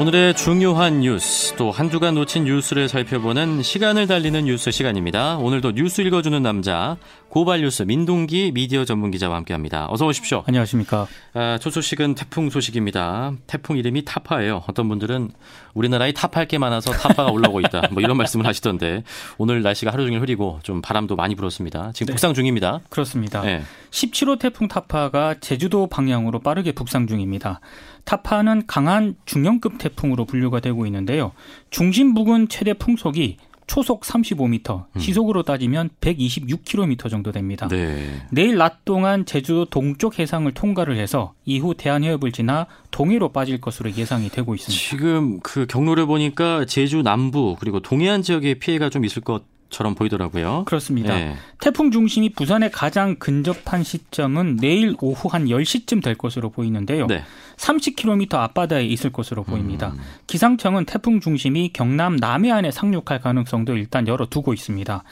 [0.00, 5.36] 오늘의 중요한 뉴스 또 한 주간 놓친 뉴스를 살펴보는 시간을 달리는 뉴스 시간입니다.
[5.36, 6.96] 오늘도 뉴스 읽어주는 남자
[7.28, 9.88] 고발 뉴스 민동기 미디어 전문 기자와 함께합니다.
[9.90, 10.42] 어서 오십시오.
[10.46, 11.06] 안녕하십니까.
[11.34, 13.34] 아, 첫 소식은 태풍 소식입니다.
[13.46, 14.64] 태풍 이름이 타파예요.
[14.66, 15.32] 어떤 분들은
[15.74, 17.88] 우리나라에 타파할 게 많아서 타파가 올라오고 있다.
[17.92, 19.04] 뭐 이런 말씀을 하시던데
[19.36, 21.92] 오늘 날씨가 하루 종일 흐리고 좀 바람도 많이 불었습니다.
[21.92, 22.12] 지금 네.
[22.14, 22.80] 북상 중입니다.
[22.88, 23.42] 그렇습니다.
[23.42, 23.62] 네.
[23.90, 27.60] 17호 태풍 타파가 제주도 방향으로 빠르게 북상 중입니다.
[28.04, 31.32] 타파는 강한 중형급 태풍으로 분류가 되고 있는데요.
[31.70, 33.36] 중심 부근 최대 풍속이
[33.70, 34.98] 초속 35m, 음.
[34.98, 37.68] 시속으로 따지면 126km 정도 됩니다.
[37.68, 38.20] 네.
[38.32, 44.28] 내일 낮 동안 제주도 동쪽 해상을 통과를 해서 이후 대한해협을 지나 동해로 빠질 것으로 예상이
[44.28, 44.76] 되고 있습니다.
[44.76, 50.64] 지금 그 경로를 보니까 제주 남부 그리고 동해안 지역에 피해가 좀 있을 것 처럼 보이더라고요.
[50.66, 51.16] 그렇습니다.
[51.16, 51.36] 네.
[51.60, 57.06] 태풍 중심이 부산에 가장 근접한 시점은 내일 오후 한 10시쯤 될 것으로 보이는데요.
[57.06, 57.22] 네.
[57.56, 59.88] 30km 앞바다에 있을 것으로 보입니다.
[59.88, 60.00] 음.
[60.26, 65.04] 기상청은 태풍 중심이 경남 남해안에 상륙할 가능성도 일단 열어두고 있습니다.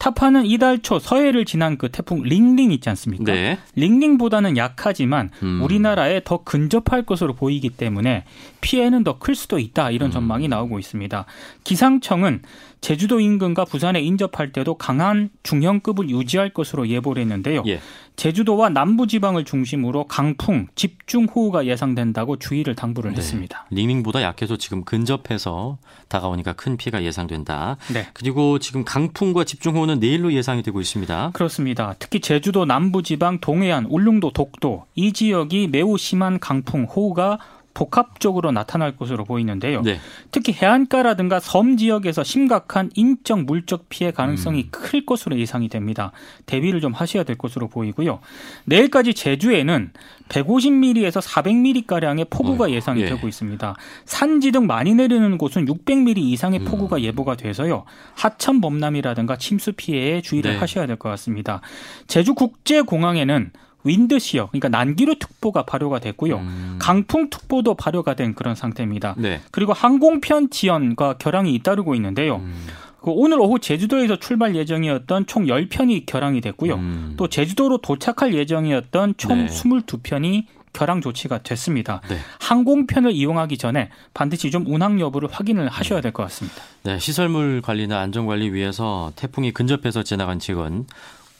[0.00, 3.32] 타파는 이달 초 서해를 지난 그 태풍 링링 있지 않습니까?
[3.34, 3.58] 네.
[3.76, 5.60] 링링보다는 약하지만 음.
[5.62, 8.24] 우리나라에 더 근접할 것으로 보이기 때문에
[8.62, 10.12] 피해는 더 클 수도 있다 이런 음.
[10.12, 11.26] 전망이 나오고 있습니다.
[11.64, 12.40] 기상청은
[12.80, 17.62] 제주도 인근과 부산에 인접할 때도 강한 중형급을 유지할 것으로 예보를 했는데요.
[17.66, 17.80] 예.
[18.20, 23.16] 제주도와 남부지방을 중심으로 강풍, 집중호우가 예상된다고 주의를 당부를 네.
[23.16, 23.64] 했습니다.
[23.70, 27.78] 링링보다 약해서 지금 근접해서 다가오니까 큰 피해가 예상된다.
[27.90, 28.08] 네.
[28.12, 31.30] 그리고 지금 강풍과 집중호우는 내일로 예상이 되고 있습니다.
[31.32, 31.94] 그렇습니다.
[31.98, 37.38] 특히 제주도 남부지방, 동해안, 울릉도, 독도 이 지역이 매우 심한 강풍, 호우가
[37.74, 39.82] 복합적으로 나타날 것으로 보이는데요.
[39.82, 39.98] 네.
[40.30, 44.68] 특히 해안가라든가 섬 지역에서 심각한 인적 물적 피해 가능성이 음.
[44.70, 46.12] 클 것으로 예상이 됩니다.
[46.46, 48.20] 대비를 좀 하셔야 될 것으로 보이고요.
[48.64, 49.90] 내일까지 제주에는
[50.28, 53.06] 150mm에서 400mm 가량의 폭우가 어, 예상이 예.
[53.06, 53.74] 되고 있습니다.
[54.04, 56.64] 산지 등 많이 내리는 곳은 600mm 이상의 음.
[56.66, 57.84] 폭우가 예보가 돼서요.
[58.14, 60.58] 하천 범람이라든가 침수 피해에 주의를 네.
[60.58, 61.60] 하셔야 될 것 같습니다.
[62.06, 63.52] 제주 국제공항에는
[63.84, 66.36] 윈드시어, 그러니까 난기류 특보가 발효가 됐고요.
[66.36, 66.76] 음.
[66.80, 69.14] 강풍 특보도 발효가 된 그런 상태입니다.
[69.18, 69.40] 네.
[69.50, 72.36] 그리고 항공편 지연과 결항이 잇따르고 있는데요.
[72.36, 72.66] 음.
[73.00, 76.74] 그 오늘 오후 제주도에서 출발 예정이었던 총 10편이 결항이 됐고요.
[76.74, 77.14] 음.
[77.16, 79.46] 또 제주도로 도착할 예정이었던 총 네.
[79.46, 82.00] 22편이 결항 조치가 됐습니다.
[82.08, 82.18] 네.
[82.38, 86.62] 항공편을 이용하기 전에 반드시 좀 운항 여부를 확인을 하셔야 될 것 같습니다.
[86.84, 90.86] 네, 시설물 관리나 안전 관리 위해서 태풍이 근접해서 지나간 지역은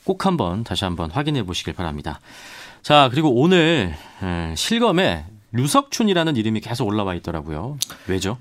[0.05, 2.21] 꼭 한번 다시 한번 확인해 보시길 바랍니다.
[2.83, 3.95] 자, 그리고 오늘
[4.57, 7.79] 실검에 류석춘이라는 이름이 계속 올라와 있더라고요.
[8.07, 8.39] 왜죠?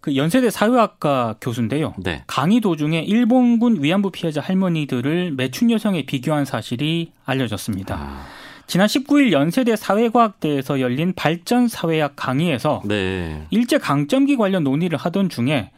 [0.00, 1.94] 그 연세대 사회학과 교수인데요.
[1.98, 2.22] 네.
[2.26, 7.96] 강의 도중에 일본군 위안부 피해자 할머니들을 매춘 여성에 비교한 사실이 알려졌습니다.
[7.96, 8.26] 아.
[8.66, 13.46] 지난 19일 연세대 사회과학대에서 열린 발전 사회학 강의에서 네.
[13.50, 15.70] 일제 강점기 관련 논의를 하던 중에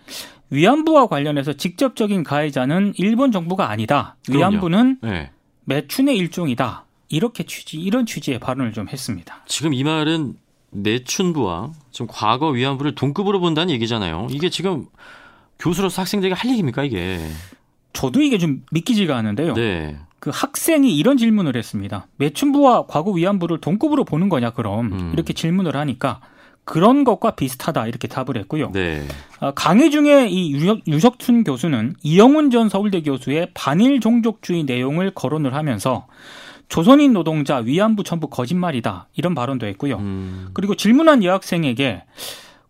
[0.50, 4.16] 위안부와 관련해서 직접적인 가해자는 일본 정부가 아니다.
[4.28, 5.30] 위안부는 네.
[5.64, 6.84] 매춘의 일종이다.
[7.08, 9.42] 이렇게 취지 이런 취지의 발언을 좀 했습니다.
[9.46, 10.34] 지금 이 말은
[10.70, 14.28] 매춘부와 지금 과거 위안부를 동급으로 본다는 얘기잖아요.
[14.30, 14.86] 이게 지금
[15.58, 17.20] 교수로서 학생들에게 할 얘기입니까 이게?
[17.92, 19.54] 저도 이게 좀 믿기지가 않은데요.
[19.54, 19.98] 네.
[20.20, 22.06] 그 학생이 이런 질문을 했습니다.
[22.16, 25.10] 매춘부와 과거 위안부를 동급으로 보는 거냐 그럼 음.
[25.12, 26.20] 이렇게 질문을 하니까
[26.70, 28.70] 그런 것과 비슷하다 이렇게 답을 했고요.
[28.70, 29.02] 네.
[29.40, 30.52] 어, 강의 중에 이
[30.86, 36.06] 유석, 춘 교수는 이영훈 전 서울대 교수의 반일 종족주의 내용을 거론을 하면서
[36.68, 39.96] 조선인 노동자 위안부 전부 거짓말이다 이런 발언도 했고요.
[39.96, 40.50] 음.
[40.52, 42.04] 그리고 질문한 여학생에게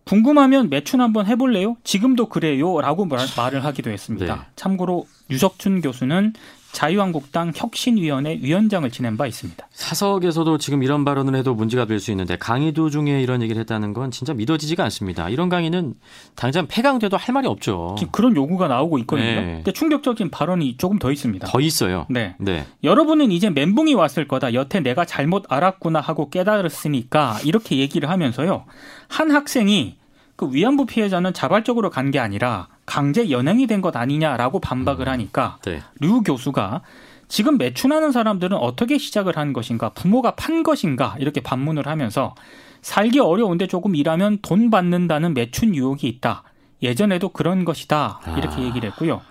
[0.05, 1.77] 궁금하면 매춘 한번 해볼래요?
[1.83, 4.35] 지금도 그래요라고 말을 하기도 했습니다.
[4.35, 4.41] 네.
[4.55, 6.33] 참고로 유석춘 교수는
[6.71, 9.67] 자유한국당 혁신위원회 위원장을 지낸 바 있습니다.
[9.71, 14.09] 사석에서도 지금 이런 발언을 해도 문제가 될 수 있는데 강의 도중에 이런 얘기를 했다는 건
[14.09, 15.29] 진짜 믿어지지가 않습니다.
[15.29, 15.93] 이런 강의는
[16.35, 17.95] 당장 폐강돼도 할 말이 없죠.
[17.99, 19.25] 지금 그런 요구가 나오고 있거든요.
[19.25, 19.45] 네.
[19.57, 21.47] 근데 충격적인 발언이 조금 더 있습니다.
[21.47, 22.07] 더 있어요.
[22.09, 22.35] 네.
[22.39, 22.65] 네.
[22.83, 24.53] 여러분은 이제 멘붕이 왔을 거다.
[24.53, 28.65] 여태 내가 잘못 알았구나 하고 깨달았으니까 이렇게 얘기를 하면서요.
[29.07, 29.97] 한 학생이
[30.35, 35.13] 그 위안부 피해자는 자발적으로 간 게 아니라 강제 연행이 된 것 아니냐라고 반박을 음.
[35.13, 35.81] 하니까 네.
[36.01, 36.81] 류 교수가
[37.29, 42.35] 지금 매춘하는 사람들은 어떻게 시작을 한 것인가 부모가 판 것인가 이렇게 반문을 하면서
[42.81, 46.43] 살기 어려운데 조금 일하면 돈 받는다는 매춘 유혹이 있다.
[46.83, 48.19] 예전에도 그런 것이다.
[48.37, 48.65] 이렇게 아.
[48.65, 49.21] 얘기를 했고요.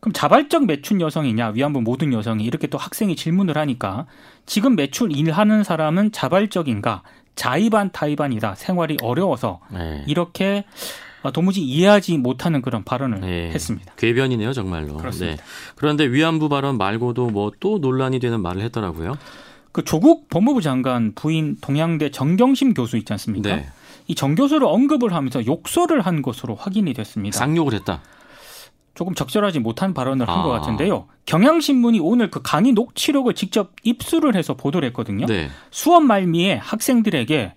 [0.00, 4.04] 그럼 자발적 매춘 여성이냐 위안부 모든 여성이 이렇게 또 학생이 질문을 하니까
[4.44, 7.02] 지금 매출 일하는 사람은 자발적인가
[7.36, 10.04] 자의반 타의반이다 생활이 어려워서 네.
[10.06, 13.50] 이렇게 아, 도무지 이해하지 못하는 그런 발언을 네.
[13.50, 13.94] 했습니다.
[13.96, 14.96] 궤변이네요, 정말로.
[14.96, 15.36] 그렇습니다.
[15.36, 15.42] 네.
[15.76, 19.16] 그런데 위안부 발언 말고도 뭐 또 논란이 되는 말을 했더라고요.
[19.70, 23.56] 그 조국 법무부 장관 부인 동양대 정경심 교수 있지 않습니까?
[23.56, 23.66] 네.
[24.08, 27.38] 이정 교수를 언급을 하면서 욕설을 한 것으로 확인이 됐습니다.
[27.38, 28.00] 쌍욕을 했다.
[28.94, 30.58] 조금 적절하지 못한 발언을 한것 아.
[30.60, 31.06] 같은데요.
[31.24, 35.26] 경향신문이 오늘 그 강의 녹취록을 직접 입수를 해서 보도를 했거든요.
[35.26, 35.48] 네.
[35.70, 37.54] 수업 말미에 학생들에게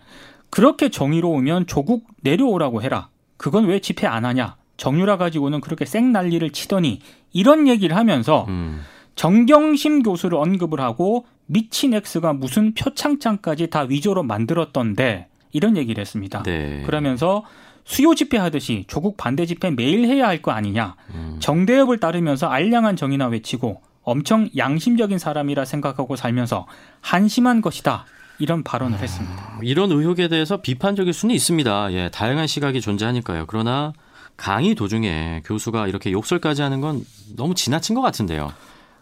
[0.50, 3.10] 그렇게 정의로우면 조국 내려오라고 해라.
[3.38, 4.56] 그건 왜 집회 안 하냐?
[4.78, 7.00] 정유라 가지고는 그렇게 생 난리를 치더니
[7.34, 8.82] 이런 얘기를 하면서 음.
[9.16, 16.44] 정경심 교수를 언급을 하고 미친 엑스가 무슨 표창장까지 다 위조로 만들었던데 이런 얘기를 했습니다.
[16.44, 16.84] 네.
[16.86, 17.44] 그러면서
[17.86, 20.96] 수요 집회 하듯이 조국 반대 집회 매일 해야 할 거 아니냐.
[21.14, 21.38] 음.
[21.40, 26.68] 정대협을 따르면서 알량한 정의나 외치고 엄청 양심적인 사람이라 생각하고 살면서
[27.02, 28.06] 한심한 것이다.
[28.40, 29.60] 이런 발언을 했습니다.
[29.62, 31.94] 이런 의혹에 대해서 비판적일 수는 있습니다.
[31.94, 33.46] 예, 다양한 시각이 존재하니까요.
[33.48, 33.94] 그러나
[34.38, 37.06] 강의 도중에 교수가 이렇게 욕설까지 하는 건
[37.36, 38.52] 너무 지나친 것 같은데요.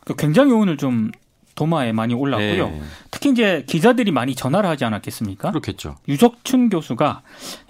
[0.06, 1.12] 그 굉장히 오늘 좀
[1.56, 2.69] 도마에 많이 올랐고요.
[2.69, 2.81] 네.
[3.12, 5.51] 특히 이제 기자들이 많이 전화를 하지 않았겠습니까?
[5.51, 5.97] 그렇겠죠.
[6.07, 7.21] 유석춘 교수가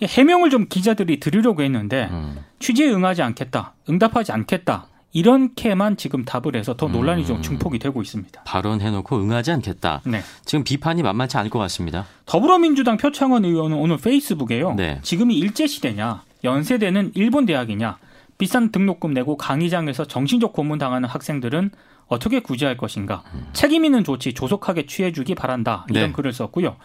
[0.03, 2.39] 해명을 좀 기자들이 들으려고 했는데 음.
[2.59, 4.87] 취재에 응하지 않겠다, 응답하지 않겠다.
[5.13, 7.27] 이렇게만 지금 답을 해서 더 논란이 음.
[7.27, 8.43] 좀 증폭이 되고 있습니다.
[8.43, 10.01] 발언해놓고 응하지 않겠다.
[10.05, 10.21] 네.
[10.43, 12.05] 지금 비판이 만만치 않을 것 같습니다.
[12.25, 14.73] 더불어민주당 표창원 의원은 오늘 페이스북에요.
[14.73, 14.99] 네.
[15.03, 17.97] 지금이 일제 시대냐, 연세대는 일본 대학이냐,
[18.39, 21.69] 비싼 등록금 내고 강의장에서 정신적 고문 당하는 학생들은
[22.07, 23.47] 어떻게 구제할 것인가 음.
[23.53, 26.11] 책임 있는 조치 조속하게 취해주기 바란다 이런 네.
[26.11, 26.75] 글을 썼고요.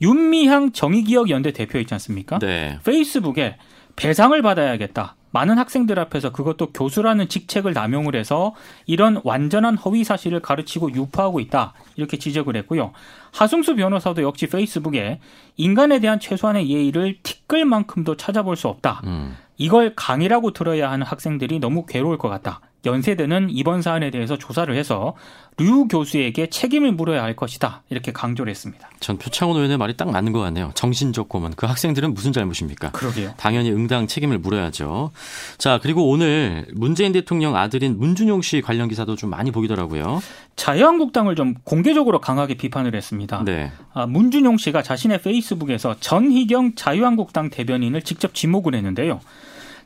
[0.00, 2.38] 윤미향 정의기억연대 대표 있지 않습니까?
[2.38, 2.78] 네.
[2.84, 3.56] 페이스북에
[3.96, 5.16] 배상을 받아야겠다.
[5.32, 8.54] 많은 학생들 앞에서 그것도 교수라는 직책을 남용을 해서
[8.86, 11.72] 이런 완전한 허위 사실을 가르치고 유포하고 있다.
[11.96, 12.92] 이렇게 지적을 했고요.
[13.32, 15.20] 하승수 변호사도 역시 페이스북에
[15.56, 19.00] 인간에 대한 최소한의 예의를 티끌만큼도 찾아볼 수 없다.
[19.04, 19.36] 음.
[19.56, 22.60] 이걸 강의라고 들어야 하는 학생들이 너무 괴로울 것 같다.
[22.84, 25.14] 연세대는 이번 사안에 대해서 조사를 해서
[25.58, 27.82] 류 교수에게 책임을 물어야 할 것이다.
[27.90, 28.88] 이렇게 강조를 했습니다.
[29.00, 30.72] 전 표창원 의원의 말이 딱 맞는 것 같네요.
[30.74, 31.52] 정신적 고문.
[31.54, 32.90] 그 학생들은 무슨 잘못입니까?
[32.92, 33.34] 그러게요.
[33.36, 35.12] 당연히 응당 책임을 물어야죠.
[35.58, 40.22] 자, 그리고 오늘 문재인 대통령 아들인 문준용 씨 관련 기사도 좀 많이 보이더라고요.
[40.56, 43.44] 자유한국당을 좀 공개적으로 강하게 비판을 했습니다.
[43.44, 43.72] 네.
[43.92, 49.20] 아, 문준용 씨가 자신의 페이스북에서 전희경 자유한국당 대변인을 직접 지목을 했는데요.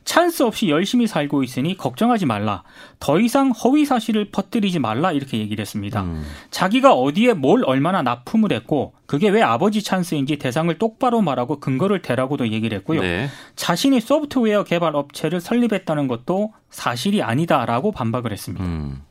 [0.07, 2.63] 찬스 없이 열심히 살고 있으니 걱정하지 말라.
[2.97, 6.01] 더 이상 허위 사실을 퍼뜨리지 말라 이렇게 얘기를 했습니다.
[6.01, 6.25] 음.
[6.49, 12.47] 자기가 어디에 뭘 얼마나 납품을 했고 그게 왜 아버지 찬스인지 대상을 똑바로 말하고 근거를 대라고도
[12.53, 13.01] 얘기를 했고요.
[13.01, 13.27] 네.
[13.57, 18.63] 자신이 소프트웨어 개발 업체를 설립했다는 것도 사실이 아니다라고 반박을 했습니다.
[18.63, 19.01] 음.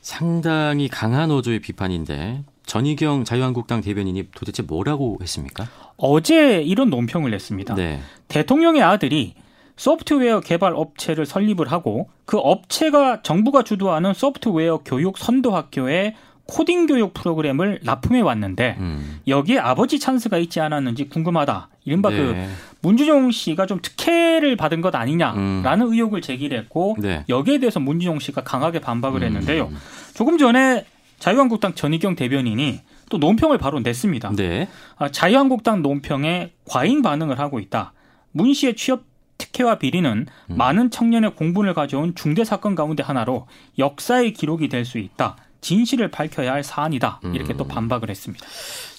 [0.00, 5.66] 상당히 강한 어조의 비판인데 전희경 자유한국당 대변인이 도대체 뭐라고 했습니까?
[5.96, 7.74] 어제 이런 논평을 냈습니다.
[7.74, 8.00] 네.
[8.28, 9.34] 대통령의 아들이
[9.76, 16.14] 소프트웨어 개발 업체를 설립을 하고 그 업체가 정부가 주도하는 소프트웨어 교육 선도 학교에
[16.46, 19.20] 코딩 교육 프로그램을 납품해 왔는데 음.
[19.26, 21.68] 여기에 아버지 찬스가 있지 않았는지 궁금하다.
[21.84, 22.46] 이른바 그 네.
[22.46, 25.92] 그 문준용 씨가 좀 특혜를 받은 것 아니냐라는 음.
[25.92, 27.24] 의혹을 제기했고 네.
[27.30, 29.26] 여기에 대해서 문준용 씨가 강하게 반박을 음.
[29.26, 29.72] 했는데요.
[30.12, 30.84] 조금 전에
[31.18, 34.32] 자유한국당 전희경 대변인이 또 논평을 바로 냈습니다.
[34.36, 34.68] 네.
[34.96, 37.94] 아, 자유한국당 논평에 과잉 반응을 하고 있다.
[38.32, 40.56] 문 씨의 취업 특혜와 비리는 음.
[40.56, 43.46] 많은 청년의 공분을 가져온 중대 사건 가운데 하나로
[43.78, 45.36] 역사의 기록이 될 수 있다.
[45.60, 47.20] 진실을 밝혀야 할 사안이다.
[47.32, 47.56] 이렇게 음.
[47.56, 48.44] 또 반박을 했습니다.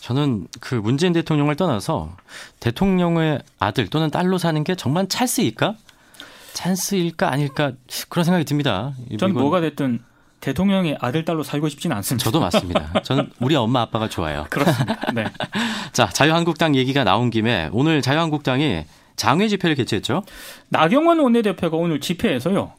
[0.02, 2.18] 저는 그 문재인 대통령을 떠나서
[2.60, 5.76] 대통령의 아들 또는 딸로 사는 게 정말 찬스일까?
[6.54, 7.74] 찬스일까 아닐까
[8.10, 8.94] 그런 생각이 듭니다.
[9.20, 10.02] 전 뭐가 됐든
[10.42, 12.24] 대통령의 아들 딸로 살고 싶지는 않습니다.
[12.24, 13.02] 저도 맞습니다.
[13.04, 14.46] 저는 우리 엄마 아빠가 좋아요.
[14.50, 15.00] 그렇습니다.
[15.14, 15.26] 네.
[15.94, 20.24] 자, 자유한국당 얘기가 나온 김에 오늘 자유한국당이 장외 집회를 개최했죠.
[20.70, 22.74] 나경원 원내대표가 오늘 집회에서요.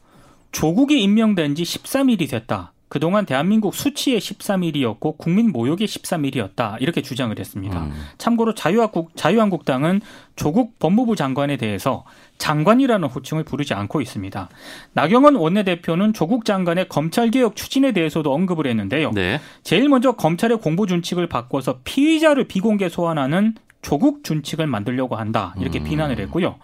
[0.51, 2.73] 조국이 임명된 지 13일이 됐다.
[2.89, 6.81] 그동안 대한민국 수치의 13일이었고 국민 모욕의 13일이었다.
[6.81, 7.83] 이렇게 주장을 했습니다.
[7.83, 7.91] 음.
[8.17, 9.99] 참고로 자유한국, 자유한국당은
[10.37, 12.05] 조국 법무부 장관에 대해서
[12.37, 14.49] 장관이라는 호칭을 부르지 않고 있습니다.
[14.93, 19.11] 나경원 원내대표는 조국 장관의 검찰개혁 추진에 대해서도 언급을 했는데요.
[19.11, 19.41] 네.
[19.63, 23.55] 제일 먼저 검찰의 공보 준칙을 바꿔서 피의자를 비공개 소환하는
[23.87, 25.85] 조국 준칙을 만들려고 한다 이렇게 음.
[25.85, 26.55] 비난을 했고요.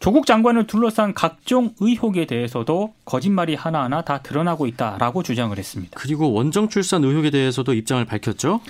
[0.00, 5.92] 조국 장관을 둘러싼 각종 의혹에 대해서도 거짓말이 하나하나 다 드러나고 있다라고 주장을 했습니다.
[5.94, 8.60] 그리고 원정 출산 의혹에 대해서도 입장을 밝혔죠.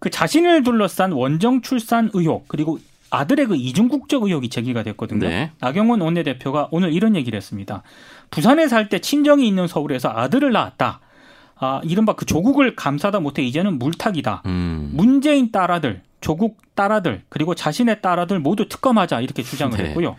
[0.00, 5.28] 그 자신을 둘러싼 원정 출산 의혹 그리고 아들의 그 이중국적 의혹이 제기가 됐거든요.
[5.28, 5.52] 네.
[5.60, 7.84] 나경원 원내대표가 오늘 이런 얘기를 했습니다.
[8.32, 10.98] 부산에 살 때 친정이 있는 서울에서 아들을 낳았다.
[11.60, 14.42] 아, 이른바 그 조국을 감싸다 못해 이제는 물타기다.
[14.46, 14.90] 음.
[14.94, 19.90] 문재인 딸아들, 조국 딸아들, 그리고 자신의 딸아들 모두 특검하자 이렇게 주장을 네.
[19.90, 20.16] 했고요.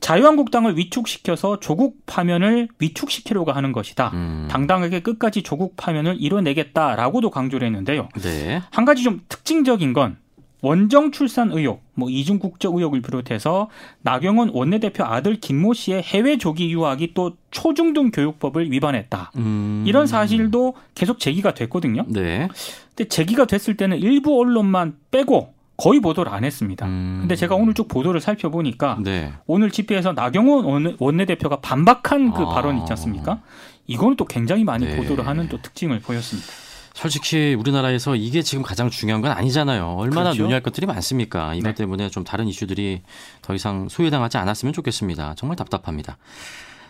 [0.00, 4.10] 자유한국당을 위축시켜서 조국 파면을 위축시키려고 하는 것이다.
[4.14, 4.48] 음.
[4.50, 8.08] 당당하게 끝까지 조국 파면을 이뤄내겠다라고도 강조를 했는데요.
[8.22, 8.62] 네.
[8.70, 10.16] 한 가지 좀 특징적인 건
[10.62, 13.68] 원정 출산 의혹, 뭐 이중 국적 의혹을 비롯해서
[14.02, 19.32] 나경원 원내대표 아들 김모 씨의 해외 조기 유학이 또 초중등 교육법을 위반했다.
[19.36, 19.84] 음.
[19.86, 22.04] 이런 사실도 계속 제기가 됐거든요.
[22.08, 22.48] 네.
[22.94, 26.86] 근데 제기가 됐을 때는 일부 언론만 빼고 거의 보도를 안 했습니다.
[26.86, 27.18] 음.
[27.20, 29.32] 근데 제가 오늘 쭉 보도를 살펴보니까 네.
[29.46, 32.48] 오늘 집회에서 나경원 원내대표가 반박한 그 아.
[32.50, 33.40] 발언 있지 않습니까?
[33.86, 34.96] 이거는 또 굉장히 많이 네.
[34.96, 36.48] 보도를 하는 또 특징을 보였습니다.
[36.94, 39.94] 솔직히 우리나라에서 이게 지금 가장 중요한 건 아니잖아요.
[39.96, 40.42] 얼마나 그렇죠?
[40.42, 41.54] 논의할 것들이 많습니까?
[41.54, 41.74] 이것 네.
[41.74, 43.02] 때문에 좀 다른 이슈들이
[43.42, 45.34] 더 이상 소외당하지 않았으면 좋겠습니다.
[45.36, 46.18] 정말 답답합니다.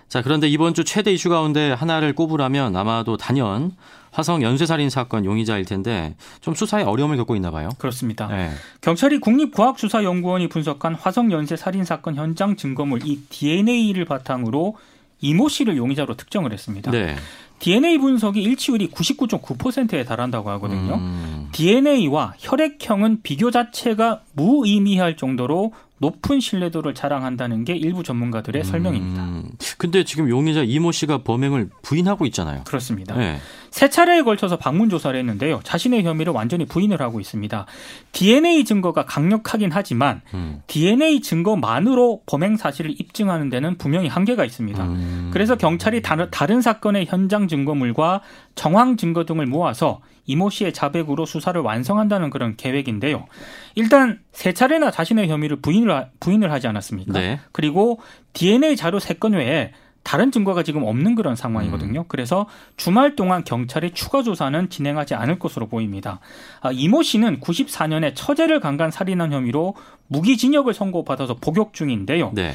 [0.09, 3.76] 자, 그런데 이번 주 최대 이슈 가운데 하나를 꼽으라면 아마도 단연
[4.11, 7.69] 화성 연쇄살인 사건 용의자일 텐데 좀 수사에 어려움을 겪고 있나 봐요.
[7.78, 8.26] 그렇습니다.
[8.26, 8.50] 네.
[8.80, 14.76] 경찰이 국립과학수사연구원이 분석한 화성 연쇄살인 사건 현장 증거물 이 DNA를 바탕으로
[15.21, 16.90] 이모 씨를 용의자로 특정을 했습니다.
[16.90, 17.14] 네.
[17.61, 20.95] DNA 분석이 일치율이 99.9%에 달한다고 하거든요.
[20.97, 21.39] 음.
[21.52, 28.64] DNA와 혈액형은 비교 자체가 무의미할 정도로 높은 신뢰도를 자랑한다는 게 일부 전문가들의 음.
[28.64, 29.42] 설명입니다.
[29.76, 32.62] 근데 지금 용의자 이모 씨가 범행을 부인하고 있잖아요.
[32.64, 33.14] 그렇습니다.
[33.16, 33.38] 네.
[33.71, 35.61] 세 차례에 걸쳐서 방문 조사를 했는데요.
[35.62, 37.66] 자신의 혐의를 완전히 부인을 하고 있습니다.
[38.12, 40.62] DNA 증거가 강력하긴 하지만 음.
[40.66, 44.83] DNA 증거만으로 범행 사실을 입증하는 데는 분명히 한계가 있습니다.
[44.83, 45.30] 음.
[45.35, 48.23] 그래서 경찰이 다른 사건의 현장 증거물과
[48.54, 50.00] 정황 증거 등을 모아서
[50.31, 53.27] 이모 씨의 자백으로 수사를 완성한다는 그런 계획인데요.
[53.75, 57.13] 일단 세 차례나 자신의 혐의를 부인을 부인을 하지 않았습니까?
[57.19, 57.41] 네.
[57.53, 58.01] 그리고
[58.33, 59.73] DNA 자료 세 건 외에
[60.03, 62.01] 다른 증거가 지금 없는 그런 상황이거든요.
[62.01, 62.05] 음.
[62.09, 62.47] 그래서
[62.79, 66.21] 주말 동안 경찰의 추가 조사는 진행하지 않을 것으로 보입니다.
[66.63, 69.75] 아, 이모 씨는 94년에 처제를 강간 살인한 혐의로
[70.09, 72.33] 무기징역을 선고받아서 복역 중인데요.
[72.35, 72.55] 네.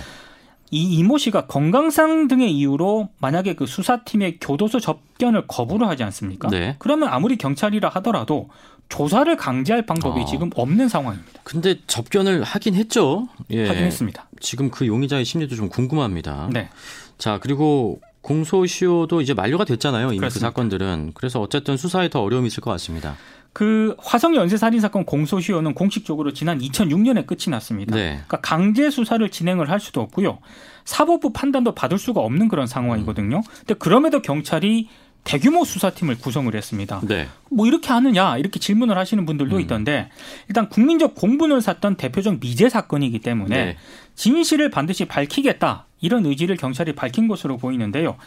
[0.72, 6.50] 이 이모 씨가 건강상 등의 이유로 만약에 그 수사팀의 교도소 접견을 거부를 하지 않습니까?
[6.50, 6.76] 네.
[6.80, 8.50] 그러면 아무리 경찰이라 하더라도
[8.90, 10.26] 조사를 강제할 방법이 어.
[10.26, 11.42] 지금 없는 상황입니다.
[11.44, 13.28] 근데 접견을 하긴 했죠.
[13.52, 13.68] 예.
[13.68, 14.28] 하긴 했습니다.
[14.40, 16.50] 지금 그 용의자의 심리도 좀 궁금합니다.
[16.52, 16.70] 네.
[17.18, 20.08] 자, 그리고 공소시효도 이제 만료가 됐잖아요.
[20.08, 20.50] 이미 그 그렇습니다.
[20.50, 21.12] 그 사건들은.
[21.14, 23.16] 그래서 어쨌든 수사에 더 어려움이 있을 것 같습니다.
[23.56, 27.96] 그 화성 연쇄 살인 사건 공소시효는 공식적으로 지난 2006년에 끝이 났습니다.
[27.96, 28.16] 네.
[28.28, 30.40] 그러니까 강제 수사를 진행을 할 수도 없고요.
[30.84, 33.42] 사법부 판단도 받을 수가 없는 그런 상황이거든요.
[33.60, 34.90] 근데 그럼에도 경찰이
[35.24, 37.00] 대규모 수사팀을 구성을 했습니다.
[37.08, 37.30] 네.
[37.50, 39.62] 뭐 이렇게 하느냐 이렇게 질문을 하시는 분들도 음.
[39.62, 40.10] 있던데
[40.50, 43.78] 일단 국민적 공분을 샀던 대표적 미제 사건이기 때문에 네.
[44.16, 48.18] 진실을 반드시 밝히겠다 이런 의지를 경찰이 밝힌 것으로 보이는데요.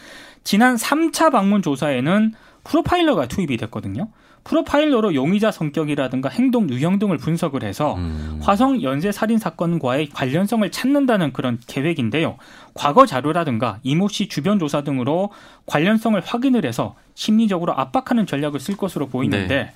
[0.42, 2.32] 지난 3차 방문 조사에는
[2.64, 4.08] 프로파일러가 투입이 됐거든요.
[4.44, 8.38] 프로파일러로 용의자 성격이라든가 행동 유형 등을 분석을 해서 음.
[8.42, 12.36] 화성 연쇄 살인 사건과의 관련성을 찾는다는 그런 계획인데요.
[12.74, 15.30] 과거 자료라든가 이모 씨 주변 조사 등으로
[15.66, 19.72] 관련성을 확인을 해서 심리적으로 압박하는 전략을 쓸 것으로 보이는데 네.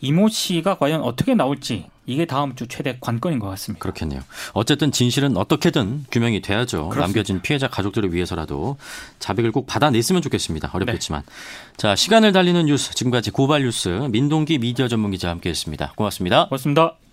[0.00, 3.82] 이모 씨가 과연 어떻게 나올지 이게 다음 주 최대 관건인 것 같습니다.
[3.82, 4.22] 그렇겠네요.
[4.52, 6.88] 어쨌든 진실은 어떻게든 규명이 돼야죠.
[6.88, 7.00] 그렇습니다.
[7.00, 8.76] 남겨진 피해자 가족들을 위해서라도
[9.18, 10.70] 자백을 꼭 받아냈으면 좋겠습니다.
[10.72, 11.22] 어렵겠지만.
[11.22, 11.32] 네.
[11.76, 15.94] 자, 시간을 달리는 뉴스 지금까지 고발 뉴스 민동기 미디어 전문 기자 함께했습니다.
[15.96, 16.48] 고맙습니다.
[16.48, 17.05] 고맙습니다.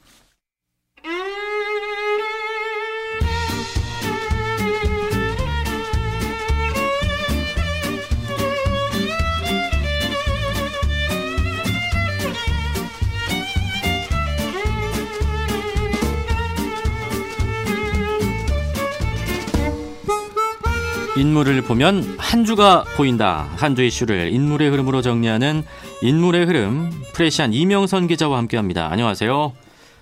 [21.34, 23.48] 인물을 보면 한 주가 보인다.
[23.56, 25.64] 한 주 이슈를 인물의 흐름으로 정리하는
[26.04, 28.92] 인물의 흐름 프레시안 이명선 기자와 함께합니다.
[28.92, 29.52] 안녕하세요.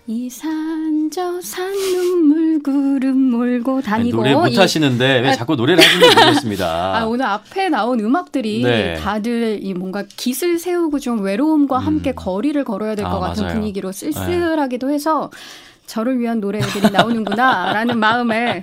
[0.07, 6.15] 이 산저 산 눈물 구름 몰고 다니고 노래 못 하시는데 왜 아, 자꾸 노래를 하시는지
[6.17, 6.65] 모르겠습니다.
[6.99, 8.95] 아, 오늘 앞에 나온 음악들이 네.
[8.95, 11.85] 다들 이 뭔가 깃을 세우고 좀 외로움과 음.
[11.87, 13.55] 함께 거리를 걸어야 될것 아, 같은 맞아요.
[13.57, 15.31] 분위기로 쓸쓸하기도 해서
[15.85, 18.61] 저를 위한 노래들이 나오는구나라는 마음에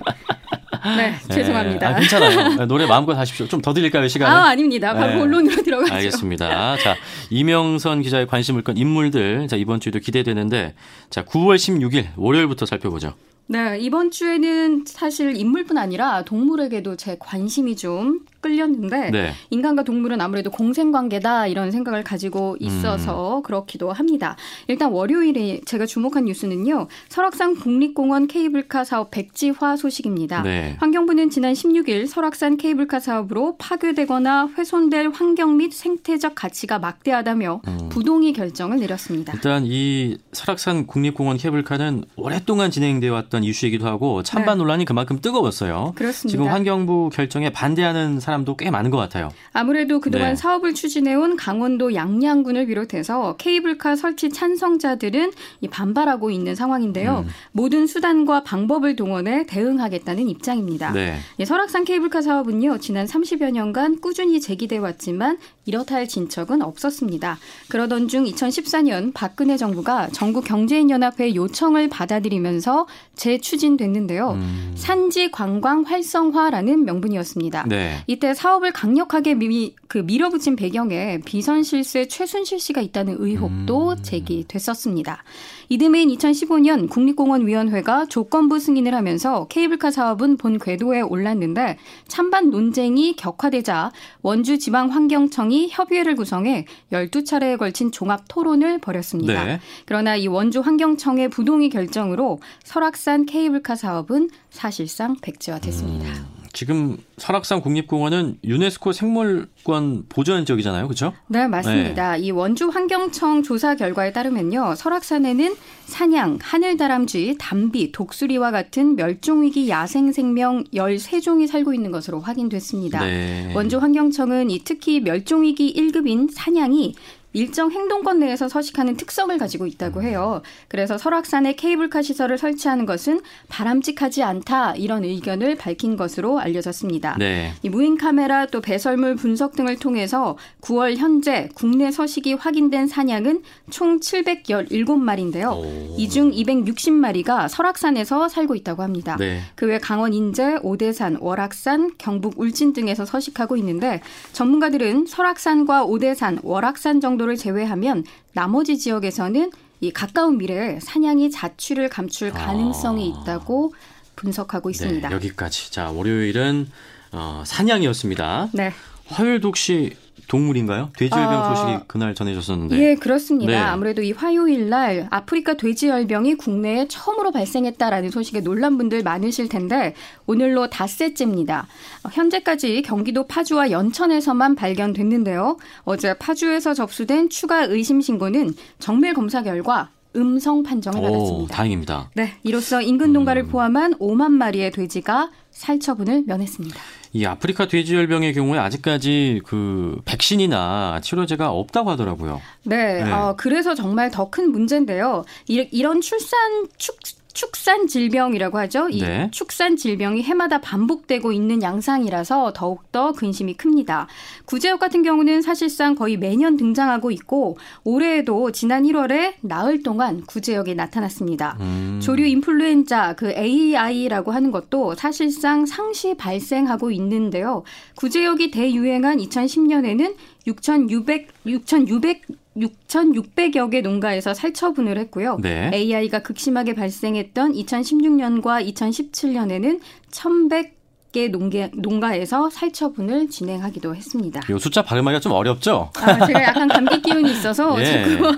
[0.97, 1.89] 네, 네, 죄송합니다.
[1.89, 2.55] 아, 괜찮아요.
[2.57, 3.47] 네, 노래 마음껏 하십시오.
[3.49, 4.31] 좀 더 드릴까요, 시간?
[4.33, 4.95] 아, 아닙니다.
[4.95, 5.19] 바로 네.
[5.19, 5.93] 본론으로 들어가죠.
[5.93, 6.77] 알겠습니다.
[6.79, 6.97] 자,
[7.31, 10.75] 이명선 기자의 관심을 끈 인물들, 자, 이번 주에도 기대되는데,
[11.11, 13.15] 자, 9월 16일 월요일부터 살펴보죠.
[13.51, 19.33] 네, 이번 주에는 사실 인물뿐 아니라 동물에게도 제 관심이 좀 끌렸는데 네.
[19.51, 23.43] 인간과 동물은 아무래도 공생관계다 이런 생각을 가지고 있어서 음.
[23.43, 24.37] 그렇기도 합니다.
[24.69, 26.89] 일단 월요일에 제가 주목한 뉴스는요.
[27.09, 30.43] 설악산 국립공원 케이블카 사업 백지화 소식입니다.
[30.43, 30.77] 네.
[30.79, 37.89] 환경부는 지난 16일 설악산 케이블카 사업으로 파괴되거나 훼손될 환경 및 생태적 가치가 막대하다며 음.
[37.89, 39.33] 부동의 결정을 내렸습니다.
[39.35, 44.63] 일단 이 설악산 국립공원 케이블카는 오랫동안 진행되어 왔던 있었던 이슈이기도 하고 찬반 네.
[44.63, 45.93] 논란이 그만큼 뜨거웠어요.
[45.97, 46.31] 그렇습니다.
[46.31, 49.31] 지금 환경부 결정에 반대하는 사람도 꽤 많은 것 같아요.
[49.53, 50.37] 아무래도 그동안 네.
[50.37, 55.33] 사업을 추진해온 강원도 양양군을 비롯해서 케이블카 설치 찬성자들은
[55.71, 57.25] 반발하고 있는 상황인데요.
[57.27, 57.31] 음.
[57.53, 60.93] 모든 수단과 방법을 동원해 대응하겠다는 입장입니다.
[60.93, 61.19] 네.
[61.39, 67.39] 예, 설악산 케이블카 사업은요, 지난 30여 년간 꾸준히 제기돼 왔지만 이렇다 할 진척은 없었습니다.
[67.69, 72.87] 그러던 중 2014년 박근혜 정부가 전국 경제인연합회 요청을 받아들이면서
[73.29, 74.31] 재추진됐는데요.
[74.33, 74.73] 음.
[74.75, 77.65] 산지 관광 활성화라는 명분이었습니다.
[77.69, 77.97] 네.
[78.07, 84.03] 이때 사업을 강력하게 미, 그 밀어붙인 배경에 비선 실세 최순실 씨가 있다는 의혹도 음.
[84.03, 85.23] 제기됐었습니다.
[85.69, 94.59] 이듬해인 2015년 국립공원위원회가 조건부 승인을 하면서 케이블카 사업은 본 궤도에 올랐는데 찬반 논쟁이 격화되자 원주
[94.59, 99.45] 지방환경청이 협의회를 구성해 12차례에 걸친 종합 토론을 벌였습니다.
[99.45, 99.61] 네.
[99.85, 106.09] 그러나 이 원주 환경청의 부동의 결정으로 설악산 케이블카 사업은 사실상 백지화됐습니다.
[106.09, 106.38] 음.
[106.59, 110.89] 지금 설악산 국립공원은 유네스코 생물권 보전 지역이잖아요.
[110.89, 111.13] 그렇죠?
[111.29, 112.17] 네, 맞습니다.
[112.17, 112.19] 네.
[112.19, 114.75] 이 원주 환경청 조사 결과에 따르면요.
[114.75, 123.05] 설악산에는 사냥, 하늘다람쥐, 담비, 독수리와 같은 멸종위기 야생 생명 13종이 살고 있는 것으로 확인됐습니다.
[123.05, 123.53] 네.
[123.55, 126.97] 원주 환경청은 이 특히 멸종위기 1급인 사냥이
[127.39, 130.43] 일정 행동권 내에서 서식하는 특성을 가지고 있다고 해요.
[130.67, 137.15] 그래서 설악산에 케이블카 시설을 설치하는 것은 바람직하지 않다 이런 의견을 밝힌 것으로 알려졌습니다.
[137.17, 137.53] 네.
[137.63, 144.01] 이 무인 카메라 또 배설물 분석 등을 통해서 9월 현재 국내 서식이 확인된 사냥은 총
[144.01, 145.97] 717마리인데요.
[145.97, 149.17] 이 중 260마리가 설악산에서 살고 있다고 합니다.
[149.21, 149.43] 네.
[149.55, 154.01] 그외 강원 인제, 오대산, 월악산, 경북 울진 등에서 서식하고 있는데
[154.33, 162.33] 전문가들은 설악산과 오대산, 월악산 정도 정도를 제외하면 나머지 지역에서는 이 가까운 미래에 사냥이 자취를 감출
[162.33, 163.21] 가능성이 아.
[163.23, 163.75] 있다고
[164.17, 165.09] 분석하고 있습니다.
[165.09, 165.71] 네, 여기까지.
[165.71, 166.69] 자, 월요일은
[167.13, 168.49] 어, 사냥이었습니다.
[168.53, 168.73] 네.
[169.07, 169.97] 화요일도 혹시
[170.29, 170.91] 동물인가요?
[170.97, 172.79] 돼지열병 아, 소식이 그날 전해졌었는데.
[172.79, 173.51] 예, 그렇습니다.
[173.51, 173.59] 네.
[173.59, 179.95] 아무래도 이 화요일 날 아프리카 돼지열병이 국내에 처음으로 발생했다라는 소식에 놀란 분들 많으실 텐데
[180.27, 181.67] 오늘로 닷새째입니다.
[182.13, 185.57] 현재까지 경기도 파주와 연천에서만 발견됐는데요.
[185.85, 191.55] 어제 파주에서 접수된 추가 의심 신고는 정밀 검사 결과 음성 판정을 받았습니다.
[191.55, 192.11] 다행입니다.
[192.15, 193.49] 네, 이로써 인근 농가를 음.
[193.49, 196.77] 포함한 5만 마리의 돼지가 살처분을 면했습니다.
[197.15, 202.41] 이 아프리카 돼지열병의 경우에 아직까지 그 백신이나 치료제가 없다고 하더라고요.
[202.65, 203.11] 네, 네.
[203.13, 205.25] 어, 그래서 정말 더 큰 문제인데요.
[205.49, 206.39] 이 런 출산
[206.77, 206.97] 축
[207.39, 208.89] 축산 질병이라고 하죠.
[208.89, 209.29] 이 네.
[209.31, 214.09] 축산 질병이 해마다 반복되고 있는 양상이라서 더욱더 근심이 큽니다.
[214.47, 221.57] 구제역 같은 경우는 사실상 거의 매년 등장하고 있고 올해에도 지난 1월에 나흘 동안 구제역에 나타났습니다.
[221.61, 222.01] 음.
[222.03, 227.63] 조류 인플루엔자 그 AI라고 하는 것도 사실상 상시 발생하고 있는데요.
[227.99, 232.23] 구제역이 대유행한 2010년에는 6,600 6,600
[232.61, 235.39] 6,600여 개 농가에서 살처분을 했고요.
[235.41, 235.71] 네.
[235.73, 240.78] AI가 극심하게 발생했던 2016년과 2017년에는 1,100
[241.11, 244.41] 개 농계, 농가에서 살처분을 진행하기도 했습니다.
[244.49, 245.91] 이 숫자 발음하기가 좀 어렵죠?
[245.97, 247.85] 아, 제가 약간 감기 기운이 있어서 예.
[248.05, 248.31] 지금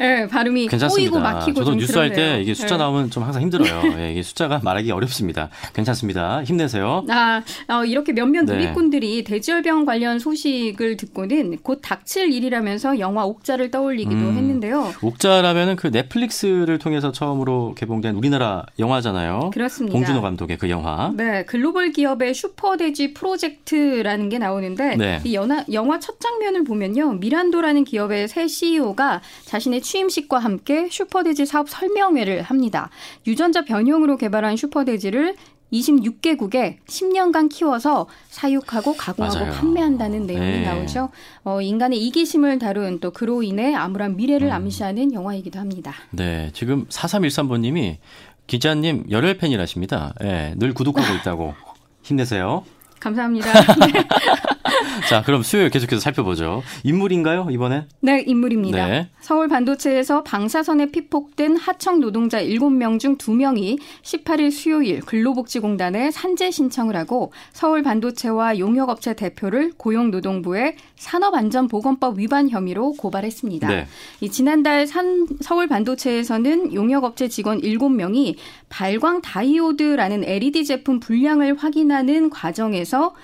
[0.00, 1.10] 네, 발음이 괜찮습니다.
[1.10, 2.78] 꼬이고 막히고 저도 뉴스 할 때 이게 숫자 네.
[2.78, 3.98] 나오면 좀 항상 힘들어요.
[3.98, 5.50] 예, 이게 숫자가 말하기 어렵습니다.
[5.74, 6.42] 괜찮습니다.
[6.44, 7.04] 힘내세요.
[7.10, 8.54] 아, 어, 이렇게 몇몇 네.
[8.54, 14.92] 누리꾼들이 돼지열병 관련 소식을 듣고는 곧 닥칠 일이라면서 영화 옥자를 떠올리기도 음, 했는데요.
[15.02, 19.50] 옥자라면은 그 넷플릭스를 통해서 처음으로 개봉된 우리나라 영화잖아요.
[19.52, 19.92] 그렇습니다.
[19.96, 21.12] 봉준호 감독의 그 영화.
[21.16, 25.20] 네, 글로벌 기업의 기업의 슈퍼돼지 프로젝트라는 게 나오는데 네.
[25.24, 27.14] 이 영화, 영화 첫 장면을 보면요.
[27.14, 32.90] 미란도라는 기업의 새 CEO가 자신의 취임식과 함께 슈퍼돼지 사업 설명회를 합니다.
[33.26, 35.36] 유전자 변형으로 개발한 슈퍼돼지를
[35.72, 39.52] 26개국에 10년간 키워서 사육하고 가공하고 맞아요.
[39.52, 40.62] 판매한다는 내용이 네.
[40.62, 41.10] 나오죠.
[41.44, 44.52] 어, 인간의 이기심을 다룬 또 그로 인해 암울한 미래를 음.
[44.52, 45.92] 암시하는 영화이기도 합니다.
[46.10, 47.96] 네, 지금 4313번님이
[48.46, 50.14] 기자님 열혈 팬이라십니다.
[50.22, 51.54] 예, 늘 구독하고 있다고.
[52.06, 52.64] 힘내세요.
[53.00, 53.52] 감사합니다.
[55.08, 56.62] 자, 그럼 수요일 계속해서 살펴보죠.
[56.82, 57.86] 인물인가요, 이번엔?
[58.00, 58.86] 네, 인물입니다.
[58.86, 59.08] 네.
[59.20, 67.32] 서울 반도체에서 방사선에 피폭된 하청 노동자 7명 중 2명이 18일 수요일 근로복지공단에 산재 신청을 하고
[67.52, 73.68] 서울 반도체와 용역업체 대표를 고용노동부에 산업안전보건법 위반 혐의로 고발했습니다.
[73.68, 73.86] 네.
[74.20, 78.36] 이 지난달 산, 서울 반도체에서는 용역업체 직원 7명이
[78.68, 83.14] 발광 다이오드라는 LED 제품 불량을 확인하는 과정에서 eso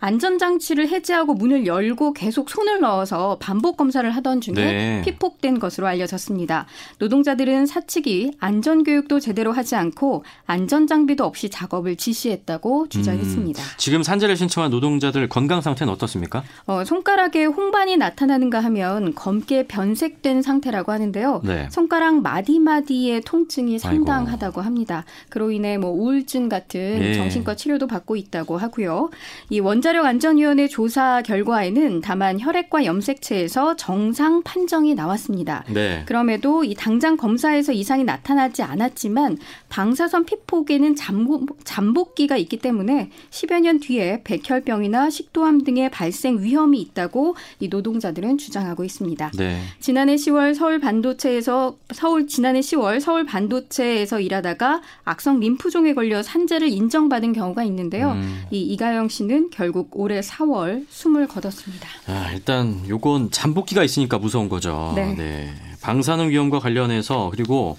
[0.00, 5.02] 안전장치를 해제하고 문을 열고 계속 손을 넣어서 반복 검사를 하던 중에 네.
[5.04, 6.66] 피폭된 것으로 알려졌습니다.
[6.98, 13.62] 노동자들은 사측이 안전교육도 제대로 하지 않고 안전장비도 없이 작업을 지시했다고 주장했습니다.
[13.62, 16.42] 음, 지금 산재를 신청한 노동자들 건강 상태는 어떻습니까?
[16.66, 21.42] 어, 손가락에 홍반이 나타나는가 하면 검게 변색된 상태라고 하는데요.
[21.44, 21.68] 네.
[21.70, 24.62] 손가락 마디마디의 통증이 상당하다고 아이고.
[24.62, 25.04] 합니다.
[25.28, 27.14] 그로 인해 뭐 우울증 같은 네.
[27.14, 29.10] 정신과 치료도 받고 있다고 하고요.
[29.50, 35.64] 이 원자 력 안전위원회 조사 결과에는 다만 혈액과 염색체에서 정상 판정이 나왔습니다.
[35.72, 36.04] 네.
[36.06, 43.80] 그럼에도 이 당장 검사에서 이상이 나타나지 않았지만 방사선 피폭에는 잠복, 잠복기가 있기 때문에 10여 년
[43.80, 49.32] 뒤에 백혈병이나 식도암 등의 발생 위험이 있다고 이 노동자들은 주장하고 있습니다.
[49.36, 49.60] 네.
[49.80, 57.32] 지난해 10월 서울 반도체에서 서울 지난해 10월 서울 반도체에서 일하다가 악성 림프종에 걸려 산재를 인정받은
[57.32, 58.12] 경우가 있는데요.
[58.12, 58.42] 음.
[58.50, 61.88] 이 이가영 씨는 결국 올해 4월 숨을 거뒀습니다.
[62.06, 64.92] 아, 일단 요건 잠복기가 있으니까 무서운 거죠.
[64.94, 65.14] 네.
[65.14, 65.54] 네.
[65.80, 67.78] 방사능 위험과 관련해서 그리고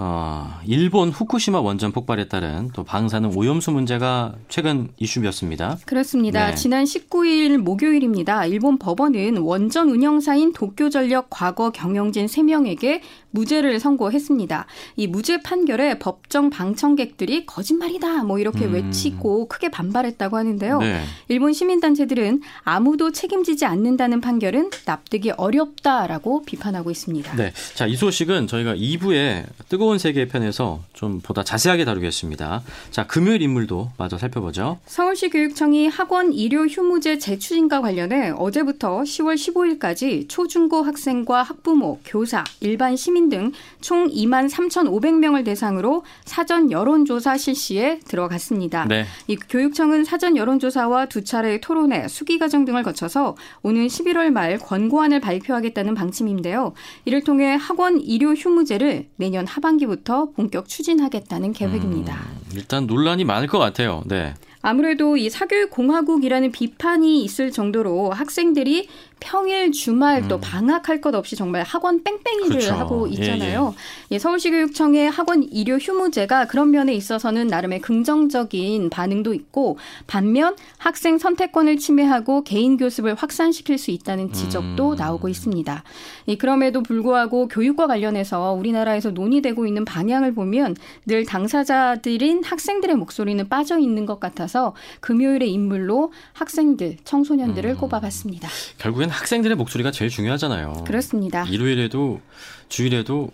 [0.00, 5.78] 어, 일본 후쿠시마 원전 폭발에 따른 또 방사능 오염수 문제가 최근 이슈였습니다.
[5.86, 6.46] 그렇습니다.
[6.46, 6.54] 네.
[6.54, 8.46] 지난 19일 목요일입니다.
[8.46, 14.66] 일본 법원은 원전 운영사인 도쿄전력 과거 경영진 3명에게 무죄를 선고했습니다.
[14.96, 18.74] 이 무죄 판결에 법정 방청객들이 거짓말이다 뭐 이렇게 음.
[18.74, 20.78] 외치고 크게 반발했다고 하는데요.
[20.78, 21.02] 네.
[21.26, 27.34] 일본 시민단체들은 아무도 책임지지 않는다는 판결은 납득이 어렵다라고 비판하고 있습니다.
[27.34, 27.52] 네.
[27.74, 32.62] 자, 이 소식은 저희가 2부에 뜨거운 세계 편에서 좀 보다 자세하게 다루겠습니다.
[32.90, 34.78] 자, 금요일 인물도 마저 살펴보죠.
[34.84, 39.34] 서울시 교육청이 학원 일요 휴무제 재추진과 관련해 어제부터 10월
[39.78, 47.36] 15일까지 초중고 학생과 학부모, 교사, 일반 시민 시민 등 총 2만 3,500명을 대상으로 사전 여론조사
[47.36, 48.86] 실시에 들어갔습니다.
[48.86, 49.06] 네.
[49.26, 55.20] 이 교육청은 사전 여론조사와 두 차례의 토론회, 수기 과정 등을 거쳐서 오는 11월 말 권고안을
[55.20, 56.72] 발표하겠다는 방침인데요.
[57.04, 62.14] 이를 통해 학원 일요 휴무제를 내년 하반기 부터 본격 추진하겠다는 계획입니다.
[62.14, 64.02] 음, 일단 논란이 많을 것 같아요.
[64.06, 64.34] 네.
[64.60, 68.88] 아무래도 이 사교육 공화국이라는 비판이 있을 정도로 학생들이
[69.20, 70.28] 평일 주말 음.
[70.28, 72.74] 또 방학할 것 없이 정말 학원 뺑뺑이를 그렇죠.
[72.74, 73.74] 하고 예, 있잖아요.
[74.10, 74.18] 예, 예.
[74.18, 82.44] 서울시교육청의 학원 일요 휴무제가 그런 면에 있어서는 나름의 긍정적인 반응도 있고 반면 학생 선택권을 침해하고
[82.44, 84.96] 개인 교습을 확산시킬 수 있다는 지적도 음.
[84.96, 85.82] 나오고 있습니다.
[86.28, 90.76] 예, 그럼에도 불구하고 교육과 관련해서 우리나라에서 논의되고 있는 방향을 보면
[91.06, 97.76] 늘 당사자들인 학생들의 목소리는 빠져 있는 것 같아서 금요일의 인물로 학생들, 청소년들을 음.
[97.76, 98.48] 꼽아봤습니다.
[98.78, 100.84] 결국엔 결국엔 학생들의 목소리가 제일 중요하잖아요.
[100.86, 101.44] 그렇습니다.
[101.44, 102.20] 일요일에도
[102.68, 103.30] 주일에도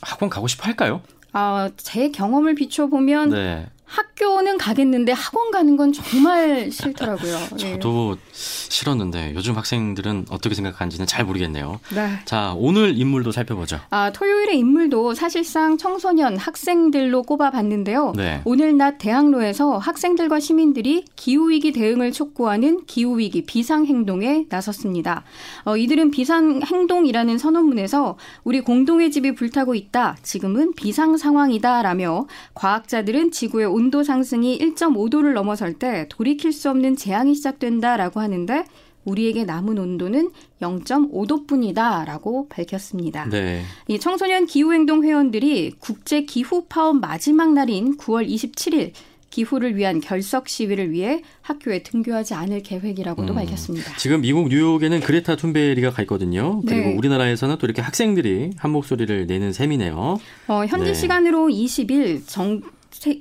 [0.00, 1.02] 학원 가고 싶어 할까요?
[1.32, 3.66] 아, 제 경험을 비춰보면 네.
[3.88, 7.38] 학교는 가겠는데 학원 가는 건 정말 싫더라고요.
[7.56, 8.20] 저도 네.
[8.32, 11.80] 싫었는데 요즘 학생들은 어떻게 생각하는지는 잘 모르겠네요.
[11.94, 12.18] 네.
[12.26, 13.80] 자, 오늘 인물도 살펴보죠.
[13.90, 18.12] 아, 토요일의 인물도 사실상 청소년 학생들로 꼽아봤는데요.
[18.16, 18.42] 네.
[18.44, 25.24] 오늘 낮 대학로에서 학생들과 시민들이 기후위기 대응을 촉구하는 기후위기 비상행동에 나섰습니다.
[25.64, 30.16] 어, 이들은 비상행동이라는 선언문에서 우리 공동의 집이 불타고 있다.
[30.22, 31.82] 지금은 비상 상황이다.
[31.82, 38.64] 라며 과학자들은 지구의 온도 상승이 1.5도를 넘어설 때 돌이킬 수 없는 재앙이 시작된다라고 하는데
[39.04, 43.28] 우리에게 남은 온도는 0.5도뿐이다라고 밝혔습니다.
[43.28, 43.62] 네.
[43.86, 48.90] 이 청소년 기후행동 회원들이 국제 기후 파업 마지막 날인 9월 27일
[49.30, 53.36] 기후를 위한 결석 시위를 위해 학교에 등교하지 않을 계획이라고도 음.
[53.36, 53.96] 밝혔습니다.
[53.96, 56.62] 지금 미국 뉴욕에는 그레타 툰베리가 가 있거든요.
[56.66, 56.96] 그리고 네.
[56.96, 60.18] 우리나라에서는 또 이렇게 학생들이 한 목소리를 내는 셈이네요.
[60.48, 60.94] 어, 현지 네.
[60.94, 62.62] 시간으로 20일 정,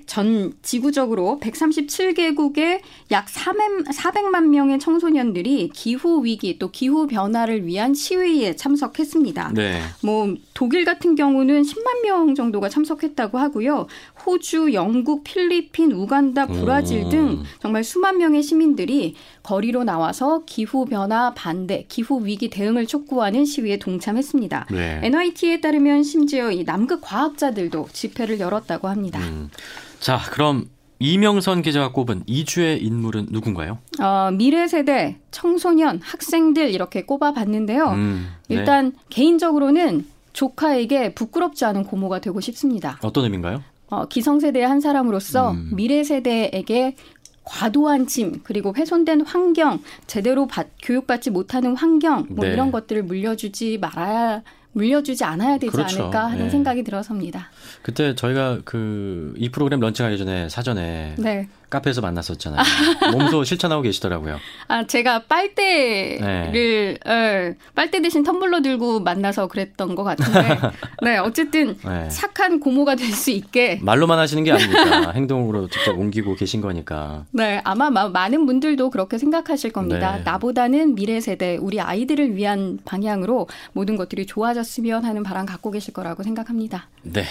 [0.05, 9.51] 전 지구적으로 137개국의 약 400만 명의 청소년들이 기후 위기 또 기후 변화를 위한 시위에 참석했습니다.
[9.53, 9.81] 네.
[10.01, 13.85] 뭐 독일 같은 경우는 10만 명 정도가 참석했다고 하고요.
[14.25, 17.09] 호주, 영국, 필리핀, 우간다, 브라질 음.
[17.09, 23.77] 등 정말 수만 명의 시민들이 거리로 나와서 기후 변화 반대, 기후 위기 대응을 촉구하는 시위에
[23.77, 24.69] 동참했습니다.
[24.71, 24.99] 네.
[25.03, 29.19] NYT에 따르면 심지어 이 남극 과학자들도 집회를 열었다고 합니다.
[29.19, 29.51] 음.
[29.99, 33.77] 자, 그럼 이명선 기자가 꼽은 이주의 인물은 누군가요?
[33.99, 37.89] 어, 미래 세대, 청소년, 학생들 이렇게 꼽아봤는데요.
[37.91, 38.55] 음, 네.
[38.55, 42.99] 일단 개인적으로는 조카에게 부끄럽지 않은 고모가 되고 싶습니다.
[43.01, 43.63] 어떤 의미인가요?
[43.87, 45.71] 어, 기성세대의 한 사람으로서 음.
[45.73, 46.95] 미래 세대에게
[47.43, 52.53] 과도한 짐 그리고 훼손된 환경 제대로 받, 교육받지 못하는 환경 뭐 네.
[52.53, 56.03] 이런 것들을 물려주지 말아야 물려주지 않아야 되지 그렇죠.
[56.03, 56.49] 않을까 하는 네.
[56.51, 57.49] 생각이 들어섭니다.
[57.81, 61.47] 그때 저희가 그 이 프로그램 런칭하기 전에 사전에 네.
[61.69, 62.61] 카페에서 만났었잖아요.
[63.11, 64.39] 몸소 실천하고 계시더라고요.
[64.67, 66.19] 아, 제가 빨대를,
[66.53, 66.97] 네.
[67.05, 70.59] 어, 빨대 대신 텀블러 들고 만나서 그랬던 것 같은데,
[71.03, 72.07] 네, 어쨌든 네.
[72.09, 73.79] 착한 고모가 될 수 있게.
[73.81, 77.25] 말로만 하시는 게 아니니까 행동으로 직접 옮기고 계신 거니까.
[77.31, 80.17] 네, 아마 많은 분들도 그렇게 생각하실 겁니다.
[80.17, 80.23] 네.
[80.23, 86.21] 나보다는 미래 세대, 우리 아이들을 위한 방향으로 모든 것들이 좋아졌으면 하는 바람 갖고 계실 거라고
[86.23, 86.89] 생각합니다.
[87.01, 87.23] 네.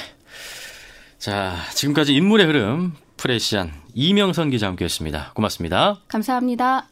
[1.18, 2.92] 자, 지금까지 인물의 흐름
[3.26, 5.32] 프레시안 이명선 기자 함께했습니다.
[5.34, 6.00] 고맙습니다.
[6.06, 6.86] 감사합니다.